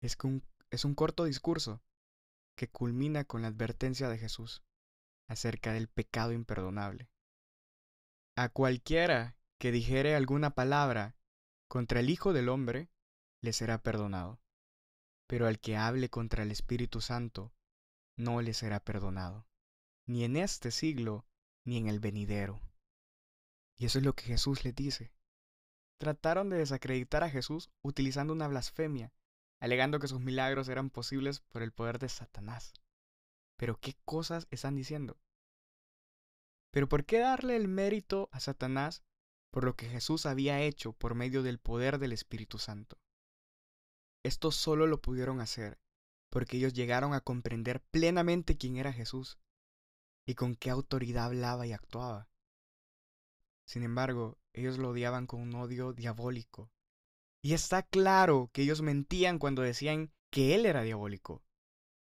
es 0.00 0.16
que 0.16 0.40
es 0.70 0.84
un 0.84 0.94
corto 0.94 1.24
discurso 1.24 1.82
que 2.56 2.68
culmina 2.68 3.24
con 3.24 3.42
la 3.42 3.48
advertencia 3.48 4.08
de 4.08 4.18
Jesús 4.18 4.62
acerca 5.28 5.72
del 5.72 5.88
pecado 5.88 6.32
imperdonable. 6.32 7.10
A 8.36 8.48
cualquiera 8.48 9.36
que 9.58 9.72
dijere 9.72 10.14
alguna 10.14 10.50
palabra 10.50 11.16
contra 11.68 12.00
el 12.00 12.10
Hijo 12.10 12.32
del 12.32 12.48
Hombre, 12.48 12.90
le 13.40 13.52
será 13.52 13.82
perdonado, 13.82 14.40
pero 15.26 15.46
al 15.46 15.58
que 15.58 15.76
hable 15.76 16.10
contra 16.10 16.42
el 16.42 16.50
Espíritu 16.50 17.00
Santo, 17.00 17.52
no 18.16 18.40
le 18.42 18.54
será 18.54 18.80
perdonado, 18.80 19.46
ni 20.06 20.24
en 20.24 20.36
este 20.36 20.70
siglo, 20.70 21.26
ni 21.64 21.76
en 21.76 21.88
el 21.88 22.00
venidero. 22.00 22.60
Y 23.78 23.86
eso 23.86 23.98
es 23.98 24.04
lo 24.04 24.14
que 24.14 24.24
Jesús 24.24 24.64
le 24.64 24.72
dice. 24.72 25.12
Trataron 25.98 26.50
de 26.50 26.58
desacreditar 26.58 27.24
a 27.24 27.30
Jesús 27.30 27.70
utilizando 27.82 28.32
una 28.32 28.48
blasfemia, 28.48 29.12
alegando 29.60 29.98
que 29.98 30.08
sus 30.08 30.20
milagros 30.20 30.68
eran 30.68 30.90
posibles 30.90 31.40
por 31.40 31.62
el 31.62 31.72
poder 31.72 31.98
de 31.98 32.08
Satanás. 32.08 32.74
Pero 33.56 33.78
¿qué 33.80 33.94
cosas 34.04 34.46
están 34.50 34.74
diciendo? 34.74 35.18
Pero 36.70 36.88
¿por 36.88 37.04
qué 37.04 37.18
darle 37.18 37.56
el 37.56 37.68
mérito 37.68 38.28
a 38.32 38.40
Satanás 38.40 39.02
por 39.50 39.64
lo 39.64 39.76
que 39.76 39.88
Jesús 39.88 40.26
había 40.26 40.60
hecho 40.60 40.92
por 40.92 41.14
medio 41.14 41.42
del 41.42 41.58
poder 41.58 41.98
del 41.98 42.12
Espíritu 42.12 42.58
Santo? 42.58 42.98
Esto 44.22 44.50
solo 44.50 44.86
lo 44.86 45.00
pudieron 45.00 45.40
hacer 45.40 45.78
porque 46.30 46.58
ellos 46.58 46.74
llegaron 46.74 47.14
a 47.14 47.20
comprender 47.20 47.80
plenamente 47.90 48.58
quién 48.58 48.76
era 48.76 48.92
Jesús 48.92 49.38
y 50.26 50.34
con 50.34 50.54
qué 50.54 50.70
autoridad 50.70 51.26
hablaba 51.26 51.66
y 51.66 51.72
actuaba. 51.72 52.28
Sin 53.66 53.82
embargo, 53.82 54.38
ellos 54.52 54.78
lo 54.78 54.90
odiaban 54.90 55.26
con 55.26 55.40
un 55.40 55.54
odio 55.54 55.92
diabólico. 55.92 56.70
Y 57.42 57.54
está 57.54 57.82
claro 57.82 58.50
que 58.52 58.62
ellos 58.62 58.82
mentían 58.82 59.38
cuando 59.38 59.62
decían 59.62 60.12
que 60.30 60.54
Él 60.54 60.66
era 60.66 60.82
diabólico. 60.82 61.42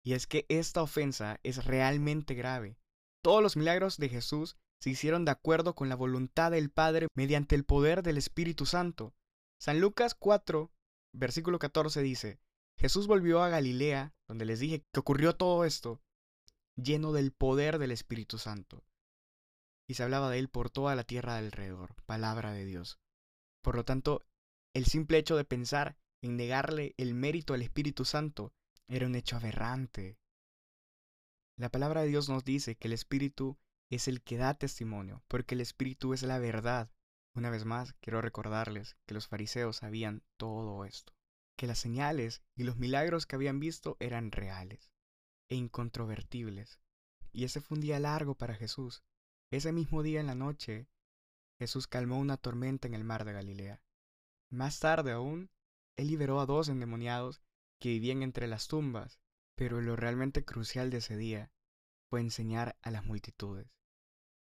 Y 0.03 0.13
es 0.13 0.27
que 0.27 0.45
esta 0.49 0.81
ofensa 0.81 1.39
es 1.43 1.65
realmente 1.65 2.33
grave. 2.33 2.77
Todos 3.23 3.41
los 3.41 3.55
milagros 3.55 3.97
de 3.97 4.09
Jesús 4.09 4.57
se 4.81 4.89
hicieron 4.89 5.23
de 5.23 5.31
acuerdo 5.31 5.75
con 5.75 5.87
la 5.87 5.95
voluntad 5.95 6.51
del 6.51 6.69
Padre 6.69 7.07
mediante 7.15 7.55
el 7.55 7.63
poder 7.63 8.03
del 8.03 8.17
Espíritu 8.17 8.65
Santo. 8.65 9.15
San 9.61 9.79
Lucas 9.79 10.13
4, 10.13 10.71
versículo 11.13 11.57
14 11.57 12.01
dice, 12.01 12.41
Jesús 12.77 13.07
volvió 13.07 13.41
a 13.41 13.49
Galilea, 13.49 14.13
donde 14.27 14.43
les 14.43 14.59
dije 14.59 14.83
que 14.91 14.99
ocurrió 14.99 15.37
todo 15.37 15.63
esto, 15.63 16.01
lleno 16.75 17.13
del 17.13 17.31
poder 17.31 17.79
del 17.79 17.91
Espíritu 17.91 18.37
Santo. 18.37 18.83
Y 19.87 19.93
se 19.93 20.03
hablaba 20.03 20.29
de 20.29 20.39
él 20.39 20.49
por 20.49 20.69
toda 20.69 20.95
la 20.95 21.05
tierra 21.05 21.33
de 21.33 21.45
alrededor, 21.45 21.95
palabra 22.05 22.51
de 22.51 22.65
Dios. 22.65 22.99
Por 23.61 23.75
lo 23.75 23.85
tanto, 23.85 24.25
el 24.73 24.85
simple 24.85 25.17
hecho 25.17 25.37
de 25.37 25.45
pensar 25.45 25.95
en 26.21 26.35
negarle 26.35 26.93
el 26.97 27.13
mérito 27.13 27.53
al 27.53 27.61
Espíritu 27.61 28.03
Santo 28.03 28.51
era 28.87 29.07
un 29.07 29.15
hecho 29.15 29.35
aberrante. 29.35 30.17
La 31.57 31.69
palabra 31.69 32.01
de 32.01 32.07
Dios 32.07 32.29
nos 32.29 32.43
dice 32.43 32.75
que 32.75 32.87
el 32.87 32.93
Espíritu 32.93 33.57
es 33.89 34.07
el 34.07 34.21
que 34.21 34.37
da 34.37 34.53
testimonio, 34.55 35.23
porque 35.27 35.55
el 35.55 35.61
Espíritu 35.61 36.13
es 36.13 36.23
la 36.23 36.39
verdad. 36.39 36.91
Una 37.35 37.49
vez 37.49 37.65
más, 37.65 37.93
quiero 38.01 38.21
recordarles 38.21 38.97
que 39.05 39.13
los 39.13 39.27
fariseos 39.27 39.77
sabían 39.77 40.23
todo 40.37 40.85
esto, 40.85 41.13
que 41.55 41.67
las 41.67 41.79
señales 41.79 42.41
y 42.55 42.63
los 42.63 42.77
milagros 42.77 43.25
que 43.25 43.35
habían 43.35 43.59
visto 43.59 43.97
eran 43.99 44.31
reales 44.31 44.91
e 45.49 45.55
incontrovertibles. 45.55 46.79
Y 47.31 47.45
ese 47.45 47.61
fue 47.61 47.75
un 47.75 47.81
día 47.81 47.99
largo 47.99 48.35
para 48.35 48.55
Jesús. 48.55 49.03
Ese 49.51 49.71
mismo 49.71 50.03
día 50.03 50.19
en 50.19 50.27
la 50.27 50.35
noche, 50.35 50.87
Jesús 51.59 51.87
calmó 51.87 52.19
una 52.19 52.37
tormenta 52.37 52.87
en 52.87 52.93
el 52.93 53.03
mar 53.03 53.25
de 53.25 53.33
Galilea. 53.33 53.81
Más 54.49 54.79
tarde 54.79 55.11
aún, 55.11 55.49
él 55.95 56.07
liberó 56.07 56.39
a 56.39 56.45
dos 56.45 56.69
endemoniados 56.69 57.41
que 57.83 57.89
vivían 57.89 58.23
entre 58.23 58.47
las 58.47 58.69
tumbas, 58.69 59.19
pero 59.55 59.81
lo 59.81 59.97
realmente 59.97 60.45
crucial 60.45 60.89
de 60.89 60.99
ese 60.99 61.17
día 61.17 61.51
fue 62.09 62.21
enseñar 62.21 62.77
a 62.81 62.91
las 62.91 63.03
multitudes. 63.03 63.75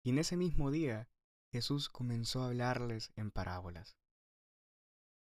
Y 0.05 0.11
en 0.11 0.19
ese 0.19 0.37
mismo 0.37 0.71
día 0.71 1.09
Jesús 1.51 1.89
comenzó 1.89 2.43
a 2.43 2.47
hablarles 2.47 3.11
en 3.17 3.33
parábolas. 3.33 3.99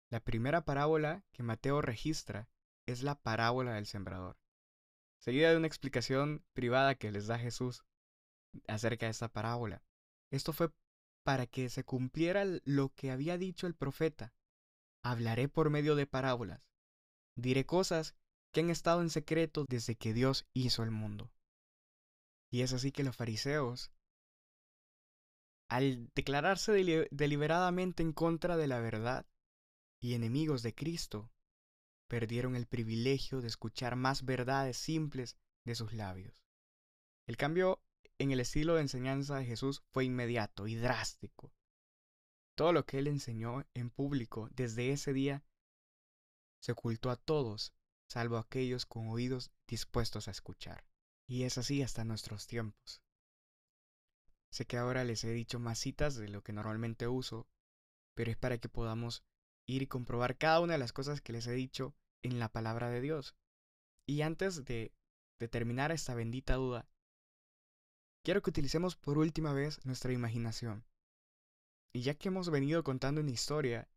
La 0.09 0.21
primera 0.21 0.63
parábola 0.63 1.25
que 1.33 1.43
Mateo 1.43 1.81
registra 1.81 2.47
es 2.85 3.03
la 3.03 3.15
parábola 3.15 3.73
del 3.73 3.87
sembrador, 3.87 4.37
seguida 5.17 5.49
de 5.51 5.57
una 5.57 5.67
explicación 5.67 6.45
privada 6.53 6.95
que 6.95 7.11
les 7.11 7.27
da 7.27 7.37
Jesús 7.37 7.83
acerca 8.69 9.07
de 9.07 9.11
esta 9.11 9.27
parábola. 9.27 9.83
Esto 10.31 10.53
fue 10.53 10.71
para 11.23 11.45
que 11.45 11.67
se 11.67 11.83
cumpliera 11.83 12.45
lo 12.63 12.87
que 12.95 13.11
había 13.11 13.37
dicho 13.37 13.67
el 13.67 13.75
profeta. 13.75 14.33
Hablaré 15.03 15.49
por 15.49 15.69
medio 15.69 15.97
de 15.97 16.07
parábolas. 16.07 16.67
Diré 17.37 17.67
cosas 17.67 18.15
que 18.51 18.61
han 18.61 18.71
estado 18.71 19.01
en 19.01 19.11
secreto 19.11 19.65
desde 19.69 19.95
que 19.95 20.13
Dios 20.13 20.47
hizo 20.53 20.81
el 20.81 20.89
mundo. 20.89 21.31
Y 22.49 22.61
es 22.61 22.73
así 22.73 22.91
que 22.91 23.03
los 23.03 23.15
fariseos, 23.15 23.91
al 25.69 26.09
declararse 26.15 26.71
deliberadamente 27.11 28.01
en 28.01 28.11
contra 28.11 28.57
de 28.57 28.67
la 28.67 28.79
verdad 28.79 29.27
y 30.01 30.15
enemigos 30.15 30.63
de 30.63 30.73
Cristo, 30.73 31.29
perdieron 32.07 32.55
el 32.55 32.65
privilegio 32.65 33.41
de 33.41 33.49
escuchar 33.49 33.95
más 33.95 34.25
verdades 34.25 34.77
simples 34.77 35.37
de 35.63 35.75
sus 35.75 35.93
labios. 35.93 36.43
El 37.27 37.37
cambio 37.37 37.83
en 38.17 38.31
el 38.31 38.39
estilo 38.39 38.75
de 38.75 38.81
enseñanza 38.81 39.37
de 39.37 39.45
Jesús 39.45 39.83
fue 39.91 40.05
inmediato 40.05 40.65
y 40.65 40.73
drástico. 40.73 41.53
Todo 42.55 42.73
lo 42.73 42.87
que 42.87 42.97
él 42.97 43.05
enseñó 43.05 43.63
en 43.75 43.91
público 43.91 44.49
desde 44.53 44.91
ese 44.91 45.13
día 45.13 45.43
se 46.59 46.71
ocultó 46.71 47.09
a 47.09 47.15
todos, 47.15 47.73
salvo 48.07 48.37
aquellos 48.37 48.85
con 48.85 49.09
oídos 49.09 49.51
dispuestos 49.67 50.27
a 50.27 50.31
escuchar. 50.31 50.85
Y 51.27 51.43
es 51.43 51.57
así 51.57 51.81
hasta 51.81 52.05
nuestros 52.05 52.47
tiempos. 52.47 53.01
Sé 54.49 54.65
que 54.65 54.77
ahora 54.77 55.03
les 55.03 55.23
he 55.23 55.31
dicho 55.31 55.59
más 55.59 55.79
citas 55.79 56.15
de 56.15 56.29
lo 56.29 56.41
que 56.41 56.53
normalmente 56.53 57.07
uso, 57.07 57.47
pero 58.15 58.31
es 58.31 58.37
para 58.37 58.57
que 58.57 58.69
podamos 58.69 59.23
ir 59.65 59.81
y 59.81 59.87
comprobar 59.87 60.37
cada 60.37 60.61
una 60.61 60.73
de 60.73 60.79
las 60.79 60.93
cosas 60.93 61.21
que 61.21 61.33
les 61.33 61.45
he 61.47 61.53
dicho 61.53 61.93
en 62.21 62.39
la 62.39 62.49
palabra 62.49 62.89
de 62.89 63.01
Dios. 63.01 63.35
Y 64.05 64.21
antes 64.21 64.63
de, 64.63 64.93
de 65.37 65.47
terminar 65.49 65.91
esta 65.91 66.15
bendita 66.15 66.55
duda, 66.55 66.87
quiero 68.23 68.41
que 68.41 68.49
utilicemos 68.49 68.95
por 68.95 69.17
última 69.17 69.53
vez 69.53 69.85
nuestra 69.85 70.13
imaginación. 70.13 70.85
Y 71.93 72.01
ya 72.01 72.15
que 72.15 72.29
hemos 72.29 72.49
venido 72.49 72.83
contando 72.83 73.21
una 73.21 73.31
historia, 73.31 73.89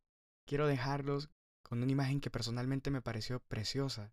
quiero 0.46 0.66
dejarlos 0.66 1.30
con 1.70 1.84
una 1.84 1.92
imagen 1.92 2.20
que 2.20 2.30
personalmente 2.30 2.90
me 2.90 3.00
pareció 3.00 3.38
preciosa. 3.44 4.12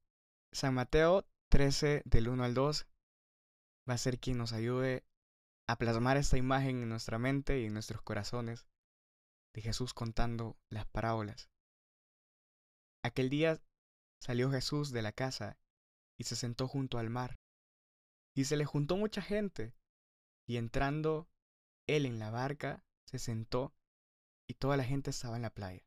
San 0.54 0.76
Mateo 0.76 1.28
13 1.50 2.04
del 2.06 2.30
1 2.30 2.44
al 2.44 2.54
2 2.54 2.88
va 3.90 3.96
a 3.96 3.98
ser 3.98 4.20
quien 4.20 4.38
nos 4.38 4.54
ayude 4.54 5.04
a 5.68 5.76
plasmar 5.80 6.18
esta 6.18 6.38
imagen 6.38 6.84
en 6.84 6.90
nuestra 6.90 7.18
mente 7.18 7.60
y 7.60 7.66
en 7.66 7.74
nuestros 7.74 8.04
corazones 8.04 8.68
de 9.56 9.64
Jesús 9.64 9.96
contando 9.96 10.56
las 10.70 10.86
parábolas. 10.86 11.50
Aquel 13.04 13.32
día 13.32 13.60
salió 14.22 14.52
Jesús 14.52 14.92
de 14.92 15.02
la 15.02 15.12
casa 15.12 15.58
y 16.16 16.26
se 16.26 16.36
sentó 16.36 16.68
junto 16.68 17.00
al 17.00 17.10
mar. 17.10 17.40
Y 18.36 18.46
se 18.46 18.56
le 18.56 18.66
juntó 18.66 18.98
mucha 18.98 19.24
gente, 19.24 19.74
y 20.48 20.58
entrando 20.58 21.28
él 21.88 22.06
en 22.06 22.20
la 22.20 22.30
barca, 22.30 22.86
se 23.06 23.18
sentó 23.18 23.74
y 24.48 24.54
toda 24.54 24.78
la 24.78 24.84
gente 24.84 25.10
estaba 25.10 25.38
en 25.38 25.42
la 25.42 25.50
playa. 25.56 25.87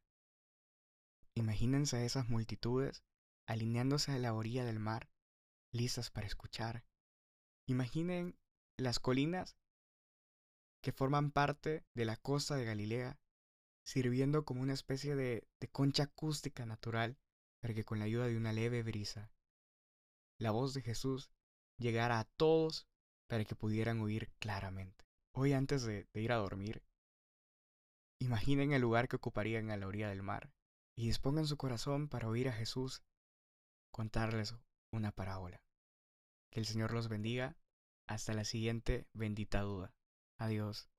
Imagínense 1.41 1.97
a 1.97 2.05
esas 2.05 2.29
multitudes 2.29 3.03
alineándose 3.47 4.13
a 4.13 4.19
la 4.19 4.35
orilla 4.35 4.63
del 4.67 4.79
mar, 4.79 5.09
listas 5.73 6.11
para 6.11 6.27
escuchar, 6.27 6.85
Imaginen 7.67 8.39
las 8.77 9.01
colinas 9.01 9.57
que 10.83 10.93
forman 10.93 11.31
parte 11.31 11.87
de 11.95 12.05
la 12.05 12.17
costa 12.17 12.57
de 12.57 12.67
Galilea, 12.67 13.19
sirviendo 13.87 14.45
como 14.45 14.61
una 14.61 14.75
especie 14.75 15.17
de, 15.17 15.49
concha 15.73 16.03
acústica 16.03 16.67
natural 16.67 17.17
para 17.63 17.73
que 17.73 17.87
con 17.87 18.01
la 18.01 18.05
ayuda 18.05 18.27
de 18.27 18.37
una 18.37 18.53
leve 18.53 18.83
brisa, 18.83 19.33
la 20.39 20.51
voz 20.51 20.75
de 20.75 20.83
Jesús 20.83 21.31
llegara 21.79 22.19
a 22.19 22.25
todos 22.25 22.87
para 23.29 23.47
que 23.47 23.57
pudieran 23.57 24.01
oír 24.01 24.31
claramente. 24.41 25.07
Hoy 25.33 25.55
antes 25.55 25.85
de, 25.85 26.07
de 26.13 26.21
ir 26.21 26.33
a 26.33 26.37
dormir, 26.37 26.83
imaginen 28.19 28.73
el 28.73 28.83
lugar 28.83 29.09
que 29.09 29.17
ocuparían 29.17 29.71
a 29.71 29.79
la 29.79 29.87
orilla 29.87 30.11
del 30.11 30.23
mar 30.23 30.53
y 31.01 31.07
dispongan 31.07 31.47
su 31.47 31.57
corazón 31.57 32.09
para 32.09 32.29
oír 32.29 32.47
a 32.51 32.53
Jesús 32.53 33.03
contarles 33.91 34.55
una 34.93 35.13
parábola. 35.13 35.63
Que 36.51 36.61
el 36.61 36.67
Señor 36.67 36.93
los 36.93 37.09
bendiga. 37.09 37.57
Hasta 38.07 38.35
la 38.35 38.45
siguiente 38.45 39.09
bendita 39.15 39.63
duda. 39.63 39.95
Adiós. 40.37 40.91